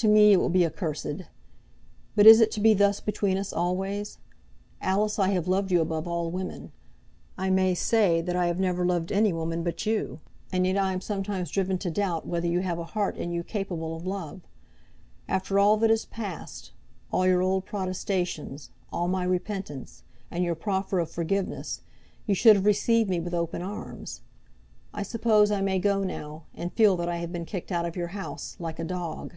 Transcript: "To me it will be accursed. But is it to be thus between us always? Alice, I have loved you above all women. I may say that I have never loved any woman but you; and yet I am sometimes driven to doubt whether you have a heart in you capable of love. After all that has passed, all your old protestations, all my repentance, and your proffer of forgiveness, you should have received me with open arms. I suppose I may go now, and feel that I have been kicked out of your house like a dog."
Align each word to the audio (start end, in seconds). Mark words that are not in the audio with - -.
"To 0.00 0.08
me 0.08 0.34
it 0.34 0.36
will 0.36 0.50
be 0.50 0.66
accursed. 0.66 1.22
But 2.16 2.26
is 2.26 2.42
it 2.42 2.50
to 2.50 2.60
be 2.60 2.74
thus 2.74 3.00
between 3.00 3.38
us 3.38 3.50
always? 3.50 4.18
Alice, 4.82 5.18
I 5.18 5.28
have 5.28 5.48
loved 5.48 5.72
you 5.72 5.80
above 5.80 6.06
all 6.06 6.30
women. 6.30 6.72
I 7.38 7.48
may 7.48 7.74
say 7.74 8.20
that 8.20 8.36
I 8.36 8.46
have 8.48 8.60
never 8.60 8.84
loved 8.84 9.10
any 9.10 9.32
woman 9.32 9.62
but 9.64 9.86
you; 9.86 10.20
and 10.52 10.66
yet 10.66 10.76
I 10.76 10.92
am 10.92 11.00
sometimes 11.00 11.50
driven 11.50 11.78
to 11.78 11.90
doubt 11.90 12.26
whether 12.26 12.46
you 12.46 12.60
have 12.60 12.78
a 12.78 12.84
heart 12.84 13.16
in 13.16 13.32
you 13.32 13.42
capable 13.42 13.96
of 13.96 14.06
love. 14.06 14.42
After 15.28 15.58
all 15.58 15.78
that 15.78 15.88
has 15.88 16.04
passed, 16.04 16.72
all 17.10 17.26
your 17.26 17.40
old 17.40 17.64
protestations, 17.64 18.72
all 18.92 19.08
my 19.08 19.24
repentance, 19.24 20.02
and 20.30 20.44
your 20.44 20.54
proffer 20.54 20.98
of 20.98 21.10
forgiveness, 21.10 21.80
you 22.26 22.34
should 22.34 22.56
have 22.56 22.66
received 22.66 23.08
me 23.08 23.18
with 23.18 23.32
open 23.32 23.62
arms. 23.62 24.20
I 24.92 25.02
suppose 25.02 25.50
I 25.50 25.62
may 25.62 25.78
go 25.78 26.04
now, 26.04 26.44
and 26.54 26.70
feel 26.74 26.96
that 26.98 27.08
I 27.08 27.16
have 27.16 27.32
been 27.32 27.46
kicked 27.46 27.72
out 27.72 27.86
of 27.86 27.96
your 27.96 28.08
house 28.08 28.56
like 28.58 28.78
a 28.78 28.84
dog." 28.84 29.32